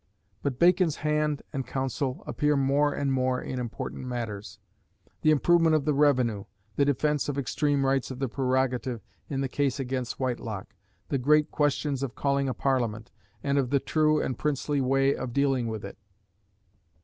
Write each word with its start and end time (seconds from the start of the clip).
But 0.41 0.57
Bacon's 0.57 0.95
hand 1.05 1.43
and 1.53 1.63
counsel 1.67 2.23
appear 2.25 2.57
more 2.57 2.91
and 2.91 3.13
more 3.13 3.39
in 3.39 3.59
important 3.59 4.03
matters 4.07 4.57
the 5.21 5.29
improvement 5.29 5.75
of 5.75 5.85
the 5.85 5.93
revenue; 5.93 6.45
the 6.75 6.85
defence 6.85 7.29
of 7.29 7.37
extreme 7.37 7.85
rights 7.85 8.09
of 8.09 8.17
the 8.17 8.27
prerogative 8.27 9.01
in 9.29 9.41
the 9.41 9.47
case 9.47 9.79
against 9.79 10.17
Whitelocke; 10.19 10.73
the 11.09 11.19
great 11.19 11.51
question 11.51 11.95
of 12.01 12.15
calling 12.15 12.49
a 12.49 12.55
parliament, 12.55 13.11
and 13.43 13.59
of 13.59 13.69
the 13.69 13.79
true 13.79 14.19
and 14.19 14.39
"princely" 14.39 14.81
way 14.81 15.15
of 15.15 15.33
dealing 15.33 15.67
with 15.67 15.85
it. 15.85 15.99